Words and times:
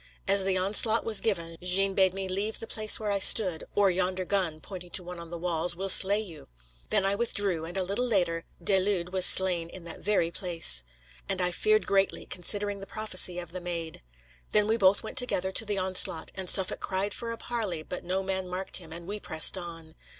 As 0.27 0.43
the 0.45 0.57
onslaught 0.57 1.03
was 1.05 1.21
given, 1.21 1.57
Jeanne 1.61 1.93
bade 1.93 2.15
me 2.15 2.27
leave 2.27 2.59
the 2.59 2.65
place 2.65 2.99
where 2.99 3.11
I 3.11 3.19
stood, 3.19 3.65
'or 3.75 3.91
yonder 3.91 4.25
gun' 4.25 4.59
pointing 4.59 4.89
to 4.97 5.03
one 5.03 5.19
on 5.19 5.29
the 5.29 5.37
walls, 5.37 5.75
'will 5.75 5.89
slay 5.89 6.19
you.' 6.19 6.47
Then 6.89 7.05
I 7.05 7.13
withdrew, 7.13 7.65
and 7.65 7.77
a 7.77 7.83
little 7.83 8.07
later 8.07 8.43
De 8.63 8.79
Lude 8.79 9.13
was 9.13 9.27
slain 9.27 9.69
in 9.69 9.83
that 9.83 9.99
very 9.99 10.31
place. 10.31 10.83
And 11.29 11.39
I 11.39 11.51
feared 11.51 11.85
greatly, 11.85 12.25
considering 12.25 12.79
the 12.79 12.87
prophecy 12.87 13.37
of 13.37 13.51
the 13.51 13.61
Maid. 13.61 14.01
Then 14.53 14.65
we 14.65 14.75
both 14.75 15.03
went 15.03 15.19
together 15.19 15.51
to 15.51 15.65
the 15.65 15.77
onslaught; 15.77 16.31
and 16.33 16.49
Suffolk 16.49 16.79
cried 16.79 17.13
for 17.13 17.31
a 17.31 17.37
parley, 17.37 17.83
but 17.83 18.03
no 18.03 18.23
man 18.23 18.47
marked 18.47 18.77
him, 18.77 18.91
and 18.91 19.05
we 19.05 19.19
pressed 19.19 19.55
on. 19.55 19.93